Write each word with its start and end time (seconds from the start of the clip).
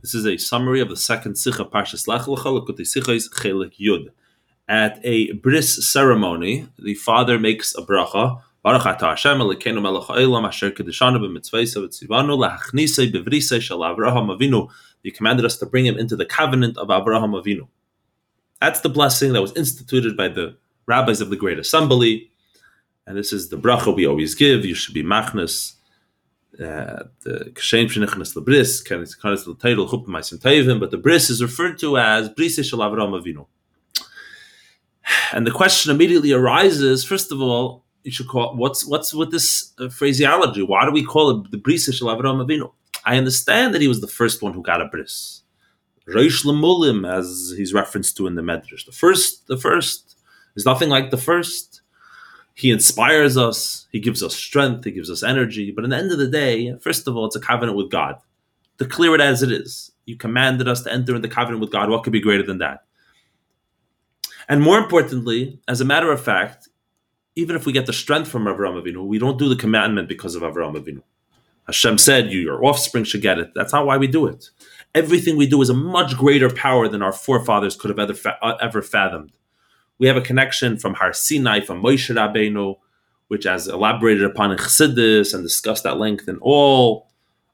This 0.00 0.14
is 0.14 0.26
a 0.26 0.36
summary 0.36 0.80
of 0.80 0.88
the 0.88 0.96
second 0.96 1.34
Sikha 1.34 1.64
Parshas 1.64 2.06
Lech 2.06 2.22
Lecha, 2.22 2.44
Lekutei 2.44 2.82
Sichos 2.82 3.28
Chelik 3.30 3.80
Yud. 3.80 4.10
At 4.68 5.00
a 5.02 5.32
bris 5.32 5.84
ceremony, 5.84 6.68
the 6.78 6.94
father 6.94 7.36
makes 7.36 7.74
a 7.74 7.82
bracha. 7.82 8.40
Baruch 8.62 9.00
Hashem 9.00 9.38
melech 9.38 9.66
asher 9.66 9.80
shel 9.80 9.90
Avraham 13.80 14.38
Avinu. 14.38 14.68
He 15.02 15.10
commanded 15.10 15.44
us 15.44 15.58
to 15.58 15.66
bring 15.66 15.84
him 15.84 15.98
into 15.98 16.14
the 16.14 16.26
covenant 16.26 16.78
of 16.78 16.86
Avraham 16.88 17.34
Avinu. 17.34 17.66
That's 18.60 18.82
the 18.82 18.88
blessing 18.88 19.32
that 19.32 19.42
was 19.42 19.52
instituted 19.56 20.16
by 20.16 20.28
the 20.28 20.56
rabbis 20.86 21.20
of 21.20 21.30
the 21.30 21.36
Great 21.36 21.58
Assembly. 21.58 22.30
And 23.04 23.16
this 23.16 23.32
is 23.32 23.48
the 23.48 23.56
bracha 23.56 23.92
we 23.92 24.06
always 24.06 24.36
give. 24.36 24.64
You 24.64 24.76
should 24.76 24.94
be 24.94 25.02
machnas 25.02 25.74
the 26.58 27.52
Kashem 27.54 27.86
Shenichnas 27.86 28.84
kind 28.84 29.34
of 29.34 29.44
the 29.44 29.54
title 29.54 29.88
Chuppah 29.88 30.06
Maisim 30.06 30.38
Tayivim, 30.40 30.80
but 30.80 30.90
the 30.90 30.98
bris 30.98 31.30
is 31.30 31.40
referred 31.40 31.78
to 31.78 31.98
as 31.98 32.28
Bris 32.30 32.56
Shel 32.66 32.80
Avram 32.80 33.20
Avinu. 33.20 33.46
And 35.32 35.46
the 35.46 35.50
question 35.50 35.94
immediately 35.94 36.32
arises: 36.32 37.04
First 37.04 37.30
of 37.32 37.40
all, 37.40 37.84
you 38.02 38.10
should 38.10 38.28
call 38.28 38.56
what's 38.56 38.84
what's 38.84 39.14
with 39.14 39.30
this 39.30 39.72
uh, 39.78 39.88
phraseology? 39.88 40.62
Why 40.62 40.84
do 40.84 40.90
we 40.90 41.04
call 41.04 41.30
it 41.30 41.50
the 41.50 41.58
Bris 41.58 41.84
Shel 41.94 42.08
Avram 42.08 42.44
Avinu? 42.44 42.72
I 43.04 43.16
understand 43.16 43.74
that 43.74 43.80
he 43.80 43.88
was 43.88 44.00
the 44.00 44.08
first 44.08 44.42
one 44.42 44.52
who 44.52 44.62
got 44.62 44.82
a 44.82 44.86
bris, 44.86 45.42
Reish 46.08 46.44
Lemulim, 46.44 47.08
as 47.08 47.54
he's 47.56 47.72
referenced 47.72 48.16
to 48.16 48.26
in 48.26 48.34
the 48.34 48.42
Medrash. 48.42 48.84
The 48.84 48.92
first, 48.92 49.46
the 49.46 49.56
first 49.56 50.16
is 50.56 50.66
nothing 50.66 50.88
like 50.88 51.10
the 51.10 51.16
first. 51.16 51.82
He 52.58 52.72
inspires 52.72 53.36
us, 53.36 53.86
he 53.92 54.00
gives 54.00 54.20
us 54.20 54.34
strength, 54.34 54.84
he 54.84 54.90
gives 54.90 55.12
us 55.12 55.22
energy. 55.22 55.70
But 55.70 55.84
at 55.84 55.90
the 55.90 55.96
end 55.96 56.10
of 56.10 56.18
the 56.18 56.26
day, 56.26 56.76
first 56.80 57.06
of 57.06 57.16
all, 57.16 57.24
it's 57.24 57.36
a 57.36 57.40
covenant 57.40 57.78
with 57.78 57.88
God. 57.88 58.16
Declare 58.78 59.14
it 59.14 59.20
as 59.20 59.44
it 59.44 59.52
is. 59.52 59.92
You 60.06 60.16
commanded 60.16 60.66
us 60.66 60.82
to 60.82 60.92
enter 60.92 61.14
into 61.14 61.28
covenant 61.28 61.60
with 61.60 61.70
God. 61.70 61.88
What 61.88 62.02
could 62.02 62.12
be 62.12 62.20
greater 62.20 62.42
than 62.42 62.58
that? 62.58 62.82
And 64.48 64.60
more 64.60 64.76
importantly, 64.76 65.60
as 65.68 65.80
a 65.80 65.84
matter 65.84 66.10
of 66.10 66.20
fact, 66.20 66.68
even 67.36 67.54
if 67.54 67.64
we 67.64 67.72
get 67.72 67.86
the 67.86 67.92
strength 67.92 68.28
from 68.28 68.46
Avraham 68.46 68.82
Avinu, 68.82 69.06
we 69.06 69.20
don't 69.20 69.38
do 69.38 69.48
the 69.48 69.54
commandment 69.54 70.08
because 70.08 70.34
of 70.34 70.42
Avraham 70.42 70.74
Avinu. 70.74 71.02
Hashem 71.66 71.98
said, 71.98 72.32
"You, 72.32 72.40
your 72.40 72.64
offspring, 72.64 73.04
should 73.04 73.22
get 73.22 73.38
it." 73.38 73.52
That's 73.54 73.72
not 73.72 73.86
why 73.86 73.98
we 73.98 74.08
do 74.08 74.26
it. 74.26 74.50
Everything 74.96 75.36
we 75.36 75.46
do 75.46 75.62
is 75.62 75.70
a 75.70 75.74
much 75.74 76.16
greater 76.16 76.50
power 76.50 76.88
than 76.88 77.02
our 77.02 77.12
forefathers 77.12 77.76
could 77.76 77.90
have 77.90 78.00
ever, 78.00 78.36
uh, 78.42 78.56
ever 78.60 78.82
fathomed 78.82 79.30
we 79.98 80.06
have 80.06 80.16
a 80.16 80.22
connection 80.22 80.78
from 80.78 80.94
Har 80.94 81.12
Sinai, 81.12 81.60
from 81.60 81.82
Moshe 81.82 82.14
Rabbeinu, 82.14 82.76
which, 83.28 83.44
has 83.44 83.68
elaborated 83.68 84.24
upon 84.24 84.52
in 84.52 84.58
Chassidus 84.58 85.34
and 85.34 85.42
discussed 85.42 85.84
at 85.84 85.98
length 85.98 86.28
in 86.28 86.38
all 86.38 87.08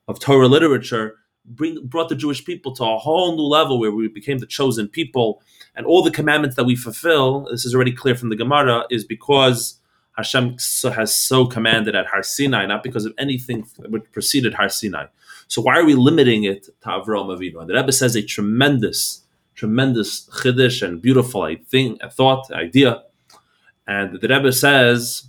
of 0.07 0.21
Torah 0.21 0.47
literature, 0.47 1.17
bring, 1.45 1.85
brought 1.87 2.09
the 2.09 2.15
Jewish 2.17 2.45
people 2.45 2.75
to 2.77 2.85
a 2.85 2.99
whole 2.99 3.37
new 3.37 3.43
level 3.43 3.81
where 3.81 3.91
we 3.91 4.09
became 4.09 4.39
the 4.39 4.47
chosen 4.47 4.89
people. 4.89 5.43
And 5.75 5.87
all 5.87 6.03
the 6.03 6.11
commandments 6.11 6.57
that 6.57 6.65
we 6.65 6.77
fulfill, 6.77 7.49
this 7.51 7.65
is 7.65 7.75
already 7.75 7.93
clear 7.93 8.15
from 8.15 8.29
the 8.29 8.37
Gemara, 8.37 8.85
is 8.91 9.05
because 9.05 9.81
Hashem 10.17 10.59
has 10.95 11.15
so 11.15 11.47
commanded 11.47 11.97
at 11.97 12.07
Har 12.07 12.23
Sinai, 12.23 12.67
not 12.67 12.85
because 12.85 13.05
of 13.05 13.15
anything 13.19 13.67
which 13.89 14.05
preceded 14.13 14.55
Har 14.55 14.69
Sinai. 14.69 15.07
So 15.49 15.61
why 15.61 15.79
are 15.79 15.85
we 15.85 15.95
limiting 15.95 16.45
it 16.45 16.65
to 16.65 16.89
Avram 16.89 17.37
Avinu? 17.37 17.61
And 17.61 17.69
the 17.69 17.75
Rebbe 17.75 17.91
says 17.91 18.15
a 18.15 18.23
tremendous 18.23 19.24
tremendous 19.55 20.29
chiddush 20.29 20.83
and 20.83 21.01
beautiful 21.01 21.55
thing, 21.69 21.99
a 22.01 22.11
thought, 22.11 22.51
idea. 22.53 23.03
And 23.87 24.21
the 24.21 24.29
Rebbe 24.29 24.53
says 24.53 25.29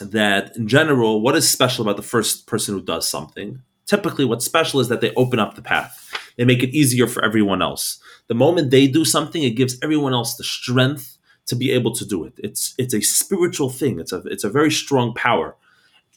that 0.00 0.56
in 0.56 0.68
general, 0.68 1.20
what 1.20 1.36
is 1.36 1.48
special 1.48 1.82
about 1.82 1.96
the 1.96 2.02
first 2.02 2.46
person 2.46 2.74
who 2.74 2.82
does 2.82 3.08
something? 3.08 3.62
Typically, 3.86 4.24
what's 4.24 4.44
special 4.44 4.80
is 4.80 4.88
that 4.88 5.00
they 5.00 5.14
open 5.14 5.38
up 5.38 5.54
the 5.54 5.62
path. 5.62 6.12
They 6.36 6.44
make 6.44 6.62
it 6.62 6.76
easier 6.76 7.06
for 7.06 7.24
everyone 7.24 7.62
else. 7.62 7.98
The 8.28 8.34
moment 8.34 8.70
they 8.70 8.86
do 8.86 9.04
something, 9.04 9.42
it 9.42 9.56
gives 9.56 9.78
everyone 9.82 10.12
else 10.12 10.36
the 10.36 10.44
strength 10.44 11.18
to 11.46 11.56
be 11.56 11.70
able 11.72 11.92
to 11.94 12.04
do 12.04 12.24
it. 12.24 12.34
It's 12.38 12.74
it's 12.78 12.94
a 12.94 13.00
spiritual 13.00 13.70
thing. 13.70 13.98
It's 13.98 14.12
a 14.12 14.18
it's 14.26 14.44
a 14.44 14.50
very 14.50 14.70
strong 14.70 15.14
power. 15.14 15.56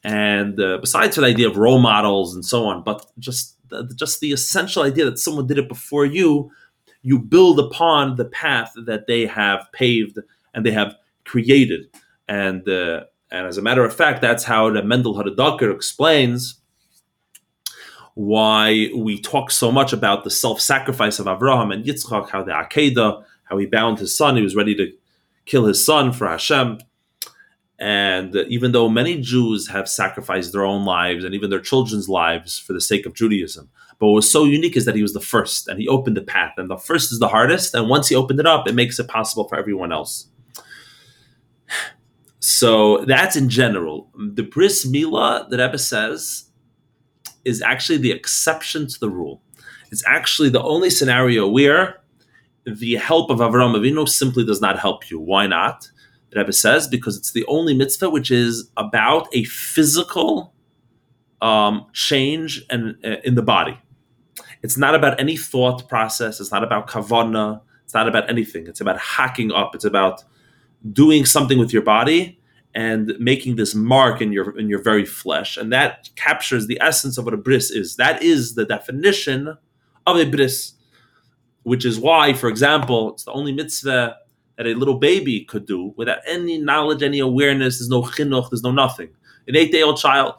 And 0.04 0.60
uh, 0.60 0.80
besides 0.80 1.16
the 1.16 1.26
idea 1.26 1.48
of 1.48 1.58
role 1.58 1.80
models 1.80 2.36
and 2.36 2.46
so 2.46 2.66
on, 2.66 2.84
but 2.84 3.10
just 3.18 3.56
just 3.96 4.20
the 4.20 4.34
essential 4.34 4.84
idea 4.84 5.06
that 5.06 5.20
someone 5.20 5.48
did 5.48 5.58
it 5.58 5.70
before 5.70 6.06
you 6.06 6.52
you 7.02 7.20
build 7.20 7.60
upon 7.60 8.16
the 8.16 8.26
path 8.26 8.72
that 8.86 9.08
they 9.08 9.26
have 9.26 9.68
paved 9.74 10.20
and 10.54 10.66
they 10.66 10.72
have 10.72 10.96
created. 11.26 11.88
And 12.28 12.68
uh, 12.68 13.06
and 13.32 13.48
as 13.48 13.58
a 13.58 13.62
matter 13.62 13.86
of 13.86 13.96
fact, 13.96 14.22
that's 14.22 14.44
how 14.44 14.70
the 14.70 14.84
Mendel 14.84 15.16
Hadaker 15.16 15.74
explains 15.74 16.60
why 18.14 18.90
we 18.96 19.20
talk 19.22 19.52
so 19.52 19.72
much 19.72 19.94
about 19.94 20.26
the 20.26 20.30
self-sacrifice 20.30 21.18
of 21.18 21.28
Avraham 21.28 21.74
and 21.74 21.86
Yitzchak, 21.86 22.30
how 22.30 22.44
the 22.44 22.52
Akedah, 22.52 23.24
how 23.46 23.58
he 23.58 23.66
bound 23.66 24.00
his 24.00 24.16
son, 24.16 24.36
he 24.36 24.44
was 24.44 24.56
ready 24.56 24.76
to 24.76 24.92
kill 25.46 25.66
his 25.66 25.86
son 25.86 26.12
for 26.12 26.28
Hashem. 26.28 26.80
And 27.82 28.36
even 28.48 28.74
though 28.74 28.88
many 28.88 29.20
Jews 29.20 29.68
have 29.70 29.90
sacrificed 29.90 30.52
their 30.52 30.64
own 30.64 30.86
lives 30.86 31.24
and 31.24 31.34
even 31.34 31.50
their 31.50 31.60
children's 31.60 32.08
lives 32.08 32.60
for 32.60 32.74
the 32.74 32.80
sake 32.80 33.08
of 33.08 33.16
Judaism, 33.16 33.72
but 33.98 34.06
what 34.06 34.14
was 34.14 34.32
so 34.32 34.46
unique 34.46 34.78
is 34.78 34.86
that 34.86 34.96
he 34.96 35.02
was 35.02 35.14
the 35.14 35.20
first 35.20 35.68
and 35.68 35.80
he 35.80 35.88
opened 35.88 36.16
the 36.16 36.22
path. 36.22 36.54
And 36.58 36.70
the 36.70 36.78
first 36.78 37.12
is 37.12 37.18
the 37.18 37.28
hardest. 37.28 37.74
And 37.74 37.90
once 37.90 38.08
he 38.08 38.16
opened 38.16 38.40
it 38.40 38.46
up, 38.46 38.68
it 38.68 38.76
makes 38.76 39.00
it 39.00 39.08
possible 39.08 39.48
for 39.48 39.58
everyone 39.58 39.92
else. 39.92 40.28
So 42.44 43.06
that's 43.06 43.36
in 43.36 43.50
general. 43.50 44.10
The 44.16 44.42
bris 44.42 44.88
milah 44.88 45.48
that 45.48 45.60
Rebbe 45.60 45.78
says 45.78 46.46
is 47.46 47.62
actually 47.62 48.00
the 48.00 48.10
exception 48.10 48.88
to 48.88 49.00
the 49.00 49.12
rule. 49.12 49.44
It's 49.92 50.04
actually 50.08 50.50
the 50.50 50.64
only 50.64 50.90
scenario 50.90 51.48
where 51.48 52.02
the 52.66 52.96
help 52.96 53.30
of 53.30 53.38
Avram 53.38 53.76
Avinu 53.76 54.10
simply 54.10 54.44
does 54.44 54.60
not 54.60 54.80
help 54.80 55.12
you. 55.12 55.20
Why 55.20 55.46
not? 55.46 55.88
Rebbe 56.36 56.54
says 56.54 56.88
because 56.88 57.18
it's 57.18 57.32
the 57.32 57.46
only 57.48 57.74
mitzvah 57.74 58.10
which 58.10 58.32
is 58.32 58.70
about 58.78 59.28
a 59.34 59.44
physical 59.44 60.54
um, 61.42 61.88
change 61.94 62.64
and 62.70 62.96
uh, 63.04 63.18
in 63.24 63.36
the 63.36 63.42
body. 63.42 63.80
It's 64.64 64.78
not 64.78 64.96
about 64.96 65.20
any 65.20 65.36
thought 65.38 65.90
process. 65.90 66.40
It's 66.40 66.52
not 66.52 66.64
about 66.64 66.88
kavana. 66.88 67.62
It's 67.84 67.94
not 67.94 68.08
about 68.08 68.30
anything. 68.30 68.68
It's 68.68 68.80
about 68.80 69.00
hacking 69.00 69.52
up. 69.52 69.76
It's 69.76 69.86
about 69.86 70.24
doing 70.94 71.26
something 71.26 71.58
with 71.58 71.74
your 71.74 71.82
body 71.82 72.40
and 72.74 73.14
making 73.20 73.58
this 73.58 73.76
mark 73.76 74.22
in 74.22 74.32
your 74.32 74.58
in 74.58 74.70
your 74.70 74.82
very 74.82 75.06
flesh. 75.06 75.58
And 75.58 75.74
that 75.74 76.10
captures 76.16 76.68
the 76.68 76.80
essence 76.82 77.18
of 77.18 77.26
what 77.26 77.34
a 77.34 77.38
bris 77.38 77.72
is. 77.72 77.98
That 77.98 78.22
is 78.24 78.56
the 78.56 78.66
definition 78.66 79.58
of 80.08 80.18
a 80.18 80.26
bris, 80.26 80.74
which 81.64 81.84
is 81.86 82.00
why, 82.00 82.34
for 82.34 82.48
example, 82.48 83.14
it's 83.14 83.26
the 83.26 83.32
only 83.32 83.52
mitzvah 83.52 84.18
that 84.62 84.70
a 84.70 84.78
little 84.78 84.98
baby 84.98 85.44
could 85.46 85.66
do 85.66 85.94
without 85.98 86.20
any 86.28 86.58
knowledge, 86.58 87.02
any 87.02 87.20
awareness. 87.20 87.80
There's 87.80 87.90
no 87.90 88.04
chinuch. 88.04 88.50
There's 88.50 88.64
no 88.64 88.72
nothing. 88.72 89.10
An 89.48 89.56
eight-day-old 89.56 89.98
child 89.98 90.36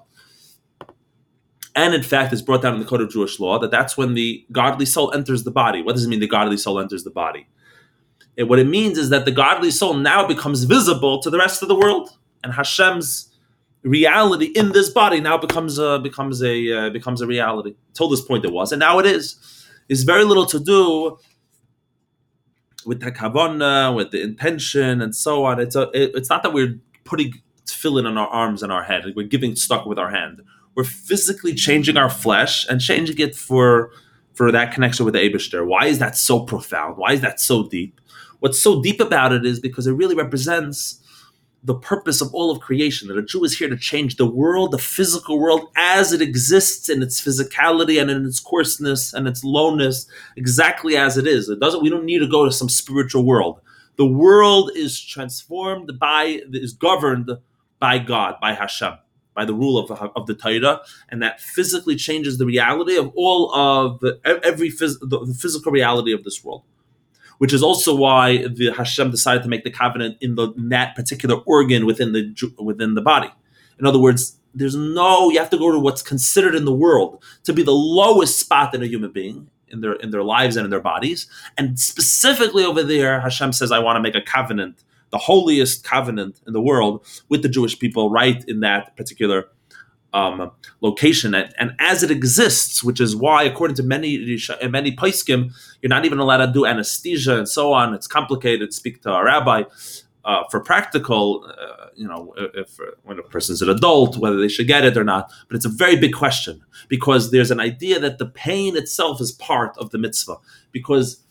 and 1.74 1.94
in 1.94 2.02
fact, 2.02 2.32
it's 2.32 2.42
brought 2.42 2.62
down 2.62 2.74
in 2.74 2.80
the 2.80 2.86
code 2.86 3.00
of 3.00 3.10
Jewish 3.10 3.40
law 3.40 3.58
that 3.58 3.70
that's 3.70 3.96
when 3.96 4.14
the 4.14 4.44
godly 4.52 4.84
soul 4.84 5.12
enters 5.14 5.44
the 5.44 5.50
body. 5.50 5.82
What 5.82 5.94
does 5.94 6.04
it 6.04 6.08
mean 6.08 6.20
the 6.20 6.26
godly 6.26 6.58
soul 6.58 6.78
enters 6.78 7.04
the 7.04 7.10
body? 7.10 7.46
It, 8.36 8.44
what 8.44 8.58
it 8.58 8.66
means 8.66 8.98
is 8.98 9.10
that 9.10 9.24
the 9.24 9.30
godly 9.30 9.70
soul 9.70 9.94
now 9.94 10.26
becomes 10.26 10.64
visible 10.64 11.20
to 11.22 11.30
the 11.30 11.38
rest 11.38 11.62
of 11.62 11.68
the 11.68 11.74
world, 11.74 12.10
and 12.44 12.52
Hashem's 12.52 13.30
reality 13.82 14.46
in 14.54 14.72
this 14.72 14.90
body 14.90 15.20
now 15.20 15.36
becomes 15.36 15.78
a 15.78 15.98
becomes 15.98 16.42
a 16.42 16.72
uh, 16.72 16.90
becomes 16.90 17.20
a 17.20 17.26
reality. 17.26 17.74
Till 17.94 18.08
this 18.08 18.22
point, 18.22 18.44
it 18.44 18.52
was, 18.52 18.72
and 18.72 18.80
now 18.80 18.98
it 18.98 19.06
is. 19.06 19.36
It's 19.88 20.02
very 20.02 20.24
little 20.24 20.46
to 20.46 20.60
do 20.60 21.18
with 22.84 23.00
the 23.00 23.12
kavanah, 23.12 23.94
with 23.94 24.10
the 24.10 24.22
intention, 24.22 25.00
and 25.00 25.14
so 25.14 25.44
on. 25.44 25.60
It's 25.60 25.76
a, 25.76 25.82
it, 25.94 26.12
it's 26.14 26.30
not 26.30 26.42
that 26.42 26.52
we're 26.52 26.78
putting 27.04 27.40
tefillin 27.66 28.06
on 28.06 28.18
our 28.18 28.28
arms 28.28 28.62
and 28.62 28.72
our 28.72 28.82
head. 28.82 29.04
We're 29.16 29.26
giving 29.26 29.56
stuck 29.56 29.86
with 29.86 29.98
our 29.98 30.10
hand 30.10 30.42
we're 30.74 30.84
physically 30.84 31.54
changing 31.54 31.96
our 31.96 32.10
flesh 32.10 32.66
and 32.68 32.80
changing 32.80 33.18
it 33.18 33.34
for 33.34 33.90
for 34.34 34.50
that 34.50 34.72
connection 34.72 35.04
with 35.04 35.14
the 35.14 35.20
Abishter. 35.20 35.66
Why 35.66 35.86
is 35.86 35.98
that 35.98 36.16
so 36.16 36.40
profound? 36.40 36.96
Why 36.96 37.12
is 37.12 37.20
that 37.20 37.38
so 37.38 37.68
deep? 37.68 38.00
What's 38.40 38.60
so 38.60 38.82
deep 38.82 38.98
about 38.98 39.32
it 39.32 39.44
is 39.44 39.60
because 39.60 39.86
it 39.86 39.92
really 39.92 40.14
represents 40.14 41.00
the 41.64 41.74
purpose 41.74 42.20
of 42.20 42.34
all 42.34 42.50
of 42.50 42.60
creation 42.60 43.08
that 43.08 43.16
a 43.16 43.22
Jew 43.22 43.44
is 43.44 43.56
here 43.56 43.68
to 43.68 43.76
change 43.76 44.16
the 44.16 44.26
world, 44.26 44.72
the 44.72 44.78
physical 44.78 45.38
world 45.38 45.68
as 45.76 46.12
it 46.12 46.20
exists 46.20 46.88
in 46.88 47.02
its 47.02 47.20
physicality 47.20 48.00
and 48.00 48.10
in 48.10 48.26
its 48.26 48.40
coarseness 48.40 49.12
and 49.12 49.28
its 49.28 49.44
lowness, 49.44 50.06
exactly 50.36 50.96
as 50.96 51.16
it 51.16 51.26
is. 51.26 51.48
It 51.48 51.60
doesn't 51.60 51.82
we 51.82 51.90
don't 51.90 52.04
need 52.04 52.18
to 52.18 52.28
go 52.28 52.44
to 52.44 52.52
some 52.52 52.68
spiritual 52.68 53.24
world. 53.24 53.60
The 53.96 54.06
world 54.06 54.72
is 54.74 55.00
transformed 55.00 55.98
by 56.00 56.40
is 56.52 56.72
governed 56.72 57.30
by 57.78 57.98
God, 57.98 58.36
by 58.40 58.54
Hashem 58.54 58.94
by 59.34 59.44
the 59.44 59.54
rule 59.54 59.78
of, 59.78 59.90
of 59.90 60.26
the 60.26 60.34
Torah, 60.34 60.82
and 61.08 61.22
that 61.22 61.40
physically 61.40 61.96
changes 61.96 62.38
the 62.38 62.46
reality 62.46 62.96
of 62.96 63.10
all 63.14 63.54
of 63.54 64.00
the, 64.00 64.20
every 64.44 64.70
phys, 64.70 64.98
the, 65.00 65.24
the, 65.24 65.34
physical 65.34 65.72
reality 65.72 66.12
of 66.12 66.24
this 66.24 66.44
world. 66.44 66.62
Which 67.42 67.52
is 67.52 67.60
also 67.60 67.92
why 67.92 68.46
the 68.46 68.70
Hashem 68.70 69.10
decided 69.10 69.42
to 69.42 69.48
make 69.48 69.64
the 69.64 69.70
covenant 69.70 70.16
in 70.20 70.36
the 70.36 70.52
in 70.52 70.68
that 70.68 70.94
particular 70.94 71.36
organ 71.44 71.86
within 71.86 72.12
the 72.12 72.22
within 72.56 72.94
the 72.94 73.02
body. 73.02 73.30
In 73.80 73.84
other 73.84 73.98
words, 73.98 74.38
there's 74.54 74.76
no 74.76 75.28
you 75.28 75.40
have 75.40 75.50
to 75.50 75.58
go 75.58 75.72
to 75.72 75.80
what's 75.80 76.02
considered 76.02 76.54
in 76.54 76.66
the 76.66 76.72
world 76.72 77.20
to 77.42 77.52
be 77.52 77.64
the 77.64 77.72
lowest 77.72 78.38
spot 78.38 78.72
in 78.76 78.82
a 78.84 78.86
human 78.86 79.10
being 79.10 79.50
in 79.66 79.80
their 79.80 79.94
in 79.94 80.12
their 80.12 80.22
lives 80.22 80.54
and 80.56 80.64
in 80.64 80.70
their 80.70 80.86
bodies. 80.92 81.26
And 81.58 81.80
specifically 81.80 82.64
over 82.64 82.84
there, 82.84 83.20
Hashem 83.20 83.52
says, 83.52 83.72
I 83.72 83.80
want 83.80 83.96
to 83.96 84.00
make 84.00 84.14
a 84.14 84.22
covenant, 84.22 84.84
the 85.10 85.18
holiest 85.18 85.82
covenant 85.82 86.40
in 86.46 86.52
the 86.52 86.62
world 86.62 87.04
with 87.28 87.42
the 87.42 87.48
Jewish 87.48 87.76
people, 87.76 88.08
right 88.08 88.44
in 88.46 88.60
that 88.60 88.96
particular 88.96 89.48
um, 90.12 90.50
location. 90.80 91.34
And, 91.34 91.52
and, 91.58 91.72
as 91.78 92.02
it 92.02 92.10
exists, 92.10 92.84
which 92.84 93.00
is 93.00 93.16
why, 93.16 93.44
according 93.44 93.76
to 93.76 93.82
many 93.82 94.38
many 94.68 94.94
paiskim, 94.94 95.52
you're 95.80 95.88
not 95.88 96.04
even 96.04 96.18
allowed 96.18 96.46
to 96.46 96.52
do 96.52 96.66
anesthesia 96.66 97.38
and 97.38 97.48
so 97.48 97.72
on. 97.72 97.94
It's 97.94 98.06
complicated. 98.06 98.72
Speak 98.72 99.02
to 99.02 99.12
a 99.12 99.24
rabbi. 99.24 99.64
Uh, 100.24 100.44
for 100.52 100.60
practical, 100.60 101.44
uh, 101.60 101.86
you 101.96 102.06
know, 102.06 102.32
if 102.54 102.78
when 103.02 103.18
a 103.18 103.22
person's 103.22 103.60
an 103.60 103.68
adult, 103.68 104.16
whether 104.18 104.38
they 104.38 104.46
should 104.46 104.68
get 104.68 104.84
it 104.84 104.96
or 104.96 105.02
not. 105.02 105.32
But 105.48 105.56
it's 105.56 105.64
a 105.64 105.68
very 105.68 105.96
big 105.96 106.12
question 106.12 106.62
because 106.86 107.32
there's 107.32 107.50
an 107.50 107.58
idea 107.58 107.98
that 107.98 108.18
the 108.18 108.26
pain 108.26 108.76
itself 108.76 109.20
is 109.20 109.32
part 109.32 109.76
of 109.78 109.90
the 109.90 109.98
mitzvah 109.98 110.36
because 110.70 111.24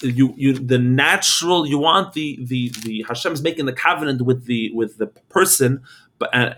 you 0.00 0.34
you 0.36 0.54
the 0.54 0.78
natural 0.78 1.64
you 1.66 1.78
want 1.78 2.14
the 2.14 2.38
the 2.42 2.70
the 2.82 3.04
Hashem's 3.06 3.42
making 3.42 3.66
the 3.66 3.72
covenant 3.72 4.22
with 4.22 4.46
the 4.46 4.72
with 4.72 4.98
the 4.98 5.06
person, 5.06 5.82
but 6.18 6.34
uh, 6.34 6.54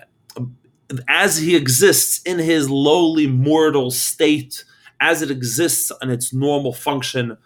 as 1.09 1.39
he 1.39 1.57
exists 1.57 2.21
in 2.23 2.39
his 2.39 2.71
lowly 2.71 3.27
mortal 3.27 3.91
state, 3.91 4.65
as 5.01 5.23
it 5.23 5.31
exists 5.31 5.93
in 6.01 6.11
its 6.11 6.33
normal 6.33 6.73
function 6.73 7.37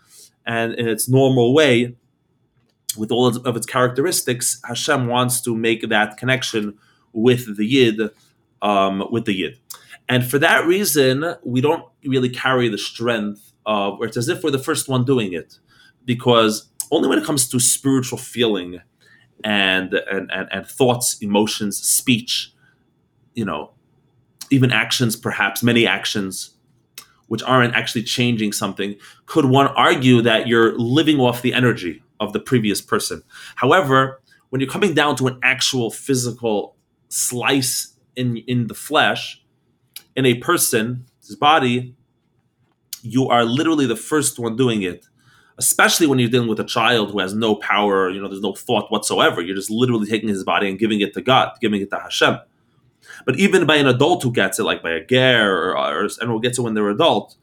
and 0.46 0.74
in 0.74 0.88
its 0.88 1.08
normal 1.08 1.54
way, 1.54 1.96
with 2.96 3.10
all 3.10 3.26
of 3.26 3.56
its 3.56 3.66
characteristics, 3.66 4.60
Hashem 4.64 5.06
wants 5.06 5.40
to 5.42 5.54
make 5.54 5.88
that 5.88 6.16
connection 6.16 6.76
with 7.12 7.56
the 7.56 7.64
Yid, 7.64 8.00
um, 8.62 9.06
with 9.10 9.24
the 9.24 9.34
Yid. 9.34 9.58
And 10.08 10.28
for 10.28 10.38
that 10.40 10.66
reason, 10.66 11.36
we 11.44 11.60
don't 11.60 11.84
really 12.04 12.28
carry 12.28 12.68
the 12.68 12.78
strength 12.78 13.52
of, 13.64 14.00
or 14.00 14.06
it's 14.06 14.16
as 14.16 14.28
if 14.28 14.42
we're 14.42 14.50
the 14.50 14.58
first 14.58 14.88
one 14.88 15.04
doing 15.04 15.32
it, 15.32 15.58
because 16.04 16.68
only 16.90 17.08
when 17.08 17.18
it 17.18 17.24
comes 17.24 17.48
to 17.48 17.60
spiritual 17.60 18.18
feeling 18.18 18.80
and 19.44 19.94
and, 19.94 20.30
and, 20.32 20.48
and 20.50 20.66
thoughts, 20.66 21.16
emotions, 21.20 21.80
speech, 21.80 22.52
you 23.40 23.46
know, 23.46 23.70
even 24.50 24.70
actions, 24.70 25.16
perhaps 25.16 25.62
many 25.62 25.86
actions, 25.86 26.50
which 27.28 27.42
aren't 27.44 27.74
actually 27.74 28.02
changing 28.02 28.52
something, 28.52 28.94
could 29.24 29.46
one 29.46 29.68
argue 29.68 30.20
that 30.20 30.46
you're 30.46 30.78
living 30.78 31.18
off 31.18 31.40
the 31.40 31.54
energy 31.54 32.02
of 32.20 32.34
the 32.34 32.38
previous 32.38 32.82
person. 32.82 33.22
However, 33.54 34.20
when 34.50 34.60
you're 34.60 34.68
coming 34.68 34.92
down 34.92 35.16
to 35.16 35.26
an 35.26 35.38
actual 35.42 35.90
physical 35.90 36.76
slice 37.08 37.94
in 38.14 38.36
in 38.46 38.66
the 38.66 38.74
flesh, 38.74 39.42
in 40.14 40.26
a 40.26 40.34
person's 40.34 41.36
body, 41.40 41.94
you 43.00 43.26
are 43.28 43.44
literally 43.46 43.86
the 43.86 43.96
first 43.96 44.38
one 44.38 44.54
doing 44.54 44.82
it. 44.82 45.06
Especially 45.56 46.06
when 46.06 46.18
you're 46.18 46.28
dealing 46.28 46.48
with 46.48 46.60
a 46.60 46.64
child 46.64 47.10
who 47.10 47.20
has 47.20 47.34
no 47.34 47.54
power, 47.54 48.10
you 48.10 48.20
know, 48.20 48.28
there's 48.28 48.42
no 48.42 48.54
thought 48.54 48.90
whatsoever. 48.90 49.40
You're 49.40 49.56
just 49.56 49.70
literally 49.70 50.06
taking 50.06 50.28
his 50.28 50.44
body 50.44 50.68
and 50.68 50.78
giving 50.78 51.00
it 51.00 51.14
to 51.14 51.22
God, 51.22 51.52
giving 51.60 51.80
it 51.80 51.90
to 51.90 51.98
Hashem. 51.98 52.38
But 53.24 53.38
even 53.38 53.66
by 53.66 53.76
an 53.76 53.86
adult 53.86 54.22
who 54.22 54.32
gets 54.32 54.58
it, 54.58 54.64
like 54.64 54.82
by 54.82 54.90
a 54.90 55.04
ger 55.04 55.50
or, 55.50 55.76
or 55.76 56.08
and 56.20 56.30
who 56.30 56.40
gets 56.40 56.58
it 56.58 56.62
when 56.62 56.74
they're 56.74 56.88
adult, 56.88 57.36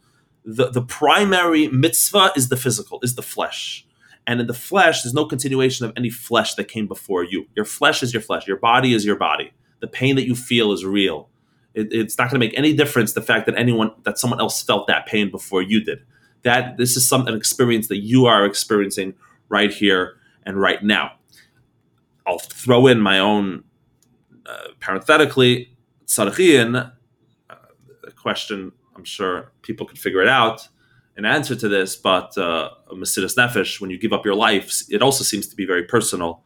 the, 0.45 0.69
the 0.69 0.81
primary 0.81 1.67
mitzvah 1.67 2.31
is 2.35 2.49
the 2.49 2.57
physical, 2.57 2.99
is 3.03 3.15
the 3.15 3.21
flesh. 3.21 3.85
And 4.25 4.41
in 4.41 4.47
the 4.47 4.53
flesh, 4.53 5.03
there's 5.03 5.13
no 5.13 5.25
continuation 5.25 5.85
of 5.85 5.93
any 5.95 6.09
flesh 6.09 6.55
that 6.55 6.65
came 6.65 6.87
before 6.87 7.23
you. 7.23 7.47
Your 7.55 7.65
flesh 7.65 8.03
is 8.03 8.13
your 8.13 8.21
flesh. 8.21 8.45
Your 8.47 8.57
body 8.57 8.93
is 8.93 9.05
your 9.05 9.15
body. 9.15 9.53
The 9.79 9.87
pain 9.87 10.15
that 10.15 10.25
you 10.25 10.35
feel 10.35 10.71
is 10.73 10.83
real. 10.83 11.29
It, 11.73 11.89
it's 11.91 12.17
not 12.17 12.29
going 12.29 12.39
to 12.41 12.45
make 12.45 12.57
any 12.57 12.73
difference 12.73 13.13
the 13.13 13.21
fact 13.21 13.45
that 13.45 13.55
anyone 13.55 13.91
that 14.03 14.17
someone 14.17 14.39
else 14.39 14.61
felt 14.61 14.87
that 14.87 15.05
pain 15.05 15.31
before 15.31 15.61
you 15.61 15.83
did. 15.83 15.99
That 16.43 16.77
this 16.77 16.97
is 16.97 17.07
some 17.07 17.27
an 17.27 17.35
experience 17.35 17.87
that 17.87 17.99
you 17.99 18.25
are 18.25 18.45
experiencing 18.45 19.13
right 19.49 19.71
here 19.71 20.17
and 20.45 20.59
right 20.59 20.83
now. 20.83 21.13
I'll 22.25 22.39
throw 22.39 22.87
in 22.87 22.99
my 22.99 23.19
own 23.19 23.63
uh, 24.47 24.69
parenthetically 24.79 25.77
tzarich 26.05 26.39
iyun 26.39 26.91
uh, 27.49 27.55
question. 28.15 28.71
I'm 28.95 29.03
sure 29.03 29.51
people 29.61 29.85
could 29.85 29.99
figure 29.99 30.21
it 30.21 30.27
out 30.27 30.67
an 31.17 31.25
answer 31.25 31.55
to 31.55 31.67
this, 31.67 31.95
but 31.95 32.37
uh, 32.37 32.69
Nefesh, 32.91 33.81
when 33.81 33.89
you 33.89 33.97
give 33.97 34.13
up 34.13 34.23
your 34.23 34.35
life, 34.35 34.83
it 34.89 35.01
also 35.01 35.23
seems 35.23 35.47
to 35.47 35.55
be 35.55 35.65
very 35.65 35.83
personal. 35.83 36.43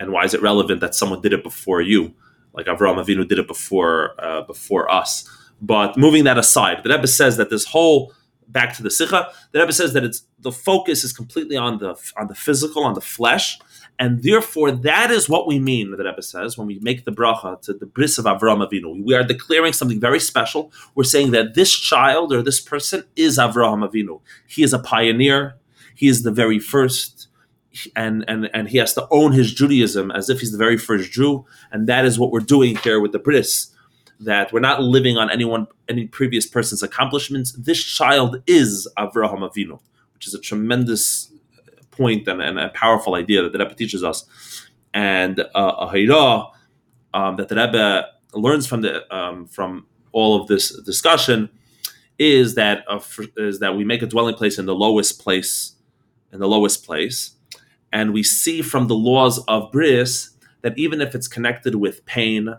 And 0.00 0.10
why 0.12 0.24
is 0.24 0.34
it 0.34 0.42
relevant 0.42 0.80
that 0.80 0.94
someone 0.94 1.20
did 1.20 1.32
it 1.32 1.44
before 1.44 1.80
you, 1.80 2.14
like 2.52 2.66
Avraham 2.66 3.02
Avinu 3.02 3.26
did 3.26 3.38
it 3.38 3.46
before 3.46 4.14
uh, 4.20 4.42
before 4.42 4.90
us? 4.90 5.28
But 5.60 5.96
moving 5.96 6.24
that 6.24 6.38
aside, 6.38 6.82
the 6.82 6.90
Rebbe 6.90 7.06
says 7.06 7.36
that 7.36 7.50
this 7.50 7.64
whole 7.64 8.12
back 8.48 8.74
to 8.76 8.82
the 8.82 8.90
Sikha, 8.90 9.30
the 9.52 9.60
Rebbe 9.60 9.72
says 9.72 9.92
that 9.92 10.04
it's 10.04 10.22
the 10.40 10.52
focus 10.52 11.04
is 11.04 11.12
completely 11.12 11.56
on 11.56 11.78
the 11.78 11.94
on 12.16 12.28
the 12.28 12.34
physical, 12.34 12.84
on 12.84 12.94
the 12.94 13.00
flesh, 13.00 13.58
and 13.98 14.22
therefore, 14.22 14.70
that 14.70 15.10
is 15.10 15.28
what 15.28 15.48
we 15.48 15.58
mean, 15.58 15.90
the 15.90 15.96
Rebbe 15.96 16.22
says, 16.22 16.56
when 16.56 16.68
we 16.68 16.78
make 16.80 17.04
the 17.04 17.10
bracha 17.10 17.60
to 17.62 17.72
the 17.72 17.86
bris 17.86 18.16
of 18.16 18.26
Avram 18.26 18.66
Avinu. 18.66 19.04
We 19.04 19.14
are 19.14 19.24
declaring 19.24 19.72
something 19.72 19.98
very 19.98 20.20
special. 20.20 20.72
We're 20.94 21.04
saying 21.04 21.32
that 21.32 21.54
this 21.54 21.74
child 21.74 22.32
or 22.32 22.40
this 22.40 22.60
person 22.60 23.04
is 23.16 23.38
Avraham 23.38 23.88
Avinu. 23.88 24.20
He 24.46 24.62
is 24.62 24.72
a 24.72 24.78
pioneer. 24.78 25.56
He 25.96 26.06
is 26.06 26.22
the 26.22 26.30
very 26.30 26.60
first. 26.60 27.26
And, 27.96 28.24
and, 28.28 28.48
and 28.54 28.68
he 28.68 28.78
has 28.78 28.94
to 28.94 29.06
own 29.10 29.32
his 29.32 29.52
Judaism 29.52 30.10
as 30.12 30.30
if 30.30 30.40
he's 30.40 30.52
the 30.52 30.58
very 30.58 30.78
first 30.78 31.10
Jew. 31.10 31.44
And 31.72 31.88
that 31.88 32.04
is 32.04 32.18
what 32.18 32.30
we're 32.30 32.40
doing 32.40 32.76
here 32.76 33.00
with 33.00 33.12
the 33.12 33.18
bris 33.18 33.74
that 34.20 34.52
we're 34.52 34.60
not 34.60 34.82
living 34.82 35.16
on 35.16 35.30
anyone 35.30 35.66
any 35.88 36.06
previous 36.06 36.46
person's 36.46 36.82
accomplishments. 36.82 37.52
This 37.52 37.82
child 37.82 38.42
is 38.46 38.88
Avraham 38.98 39.48
Avinu, 39.48 39.80
which 40.14 40.26
is 40.26 40.34
a 40.34 40.40
tremendous 40.40 41.32
point 41.90 42.26
and, 42.28 42.40
and 42.42 42.58
a 42.58 42.68
powerful 42.70 43.14
idea 43.14 43.42
that 43.42 43.52
the 43.52 43.58
Rebbe 43.58 43.74
teaches 43.74 44.02
us. 44.02 44.24
And 44.94 45.40
uh, 45.40 45.44
a 45.54 45.86
Haira 45.86 46.50
um, 47.14 47.36
that 47.36 47.48
the 47.48 47.56
Rebbe 47.56 48.06
learns 48.34 48.66
from 48.66 48.82
the 48.82 49.14
um, 49.14 49.46
from 49.46 49.86
all 50.12 50.40
of 50.40 50.48
this 50.48 50.80
discussion 50.82 51.50
is 52.18 52.54
that 52.54 52.84
uh, 52.88 53.00
is 53.36 53.60
that 53.60 53.76
we 53.76 53.84
make 53.84 54.02
a 54.02 54.06
dwelling 54.06 54.34
place 54.34 54.58
in 54.58 54.66
the 54.66 54.74
lowest 54.74 55.20
place, 55.20 55.74
in 56.32 56.40
the 56.40 56.48
lowest 56.48 56.84
place, 56.84 57.32
and 57.92 58.12
we 58.12 58.22
see 58.22 58.62
from 58.62 58.88
the 58.88 58.94
laws 58.94 59.38
of 59.46 59.70
bris 59.70 60.30
that 60.62 60.76
even 60.76 61.00
if 61.00 61.14
it's 61.14 61.28
connected 61.28 61.76
with 61.76 62.04
pain 62.04 62.54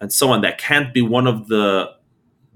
and 0.00 0.12
so 0.12 0.30
on, 0.30 0.42
that 0.42 0.58
can't 0.58 0.92
be 0.92 1.02
one 1.02 1.26
of 1.26 1.48
the 1.48 1.90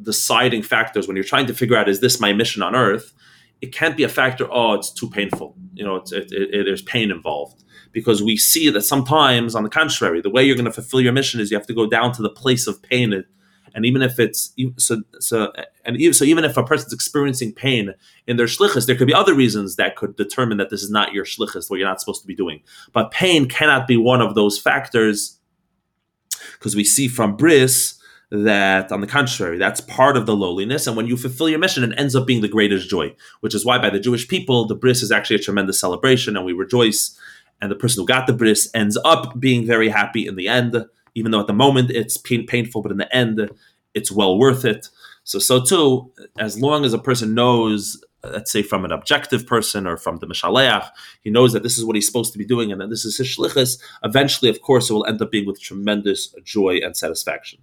deciding 0.03 0.63
factors 0.63 1.07
when 1.07 1.17
you're 1.17 1.25
trying 1.25 1.47
to 1.47 1.55
figure 1.55 1.77
out 1.77 1.89
is 1.89 2.01
this 2.01 2.21
my 2.21 2.33
mission 2.33 2.63
on 2.63 2.75
earth 2.75 3.13
it 3.61 3.73
can't 3.73 3.97
be 3.97 4.05
a 4.05 4.09
factor. 4.09 4.49
Oh, 4.51 4.75
it's 4.75 4.91
too 4.91 5.09
painful. 5.09 5.55
You 5.75 5.85
know, 5.85 5.97
it, 5.97 6.13
it, 6.13 6.33
it, 6.33 6.65
there's 6.65 6.83
pain 6.83 7.11
involved 7.11 7.63
because 7.93 8.23
we 8.23 8.37
see 8.37 8.71
that 8.71 8.83
sometimes, 8.83 9.55
on 9.55 9.65
the 9.65 9.71
contrary, 9.71 10.21
the 10.21 10.31
way 10.31 10.45
you're 10.45 10.57
going 10.57 10.65
to 10.65 10.73
fulfill 10.73 11.01
your 11.01 11.13
mission 11.13 11.41
is 11.41 11.51
you 11.51 11.57
have 11.57 11.67
to 11.67 11.75
go 11.75 11.87
down 11.87 12.13
to 12.13 12.23
the 12.23 12.31
place 12.31 12.67
of 12.67 12.83
pain, 12.83 13.25
and 13.75 13.87
even 13.87 14.03
if 14.03 14.19
it's 14.19 14.53
so, 14.79 15.03
so 15.19 15.53
and 15.85 15.97
even, 15.97 16.15
so, 16.15 16.25
even 16.25 16.45
if 16.45 16.57
a 16.57 16.63
person's 16.63 16.93
experiencing 16.93 17.53
pain 17.53 17.95
in 18.27 18.37
their 18.37 18.47
shlichus, 18.47 18.87
there 18.87 18.97
could 18.97 19.07
be 19.07 19.15
other 19.15 19.35
reasons 19.35 19.77
that 19.77 19.97
could 19.97 20.17
determine 20.17 20.59
that 20.59 20.71
this 20.71 20.83
is 20.83 20.91
not 20.91 21.13
your 21.13 21.25
shlichus, 21.25 21.69
what 21.69 21.79
you're 21.79 21.89
not 21.89 22.01
supposed 22.01 22.23
to 22.23 22.27
be 22.27 22.35
doing. 22.35 22.63
But 22.93 23.11
pain 23.11 23.47
cannot 23.47 23.87
be 23.87 23.97
one 23.97 24.21
of 24.21 24.35
those 24.35 24.59
factors 24.59 25.39
because 26.61 26.77
we 26.77 26.85
see 26.85 27.09
from 27.09 27.37
bris 27.37 27.97
that 28.31 28.93
on 28.93 29.01
the 29.01 29.09
contrary 29.09 29.59
that's 29.59 29.81
part 29.81 30.17
of 30.17 30.27
the 30.27 30.37
lowliness 30.37 30.87
and 30.87 30.97
when 30.97 31.09
you 31.09 31.17
fulfill 31.17 31.49
your 31.49 31.59
mission 31.59 31.83
it 31.83 31.99
ends 31.99 32.15
up 32.15 32.27
being 32.27 32.43
the 32.43 32.49
greatest 32.49 32.89
joy 32.89 33.13
which 33.41 33.57
is 33.57 33.67
why 33.67 33.77
by 33.77 33.91
the 33.91 33.99
jewish 33.99 34.29
people 34.29 34.67
the 34.67 34.75
bris 34.75 35.03
is 35.03 35.11
actually 35.11 35.35
a 35.35 35.41
tremendous 35.41 35.81
celebration 35.81 36.37
and 36.37 36.47
we 36.47 36.53
rejoice 36.53 37.19
and 37.61 37.73
the 37.73 37.77
person 37.77 38.01
who 38.01 38.07
got 38.07 38.29
the 38.29 38.33
bris 38.33 38.71
ends 38.73 38.97
up 39.05 39.41
being 39.41 39.67
very 39.67 39.89
happy 39.89 40.29
in 40.29 40.37
the 40.37 40.47
end 40.47 40.87
even 41.17 41.33
though 41.33 41.41
at 41.41 41.49
the 41.49 41.53
moment 41.53 41.91
it's 41.91 42.17
pain- 42.17 42.47
painful 42.47 42.83
but 42.83 42.93
in 42.93 42.99
the 42.99 43.17
end 43.17 43.51
it's 43.95 44.13
well 44.13 44.39
worth 44.39 44.65
it. 44.65 44.89
So 45.25 45.39
so 45.39 45.63
too 45.63 46.13
as 46.39 46.61
long 46.61 46.85
as 46.85 46.93
a 46.93 46.99
person 46.99 47.35
knows 47.35 48.03
let's 48.25 48.53
say 48.53 48.63
from 48.63 48.85
an 48.85 48.93
objective 48.93 49.47
person 49.47 49.87
or 49.87 49.97
from 49.97 50.19
the 50.19 50.27
Mishaleach, 50.27 50.89
he 51.23 51.31
knows 51.31 51.53
that 51.53 51.63
this 51.63 51.79
is 51.79 51.85
what 51.85 51.97
he's 51.97 52.07
supposed 52.07 52.33
to 52.33 52.39
be 52.39 52.45
doing 52.45 52.71
and 52.73 52.81
that 52.81 52.91
this 52.91 53.05
is 53.05 53.17
his 53.17 53.27
shlichus, 53.27 53.81
eventually, 54.05 54.51
of 54.51 54.61
course, 54.61 54.91
it 54.91 54.93
will 54.93 55.07
end 55.07 55.23
up 55.23 55.31
being 55.31 55.47
with 55.47 55.61
tremendous 55.61 56.35
joy 56.45 56.81
and 56.83 56.97
satisfaction. 56.97 57.61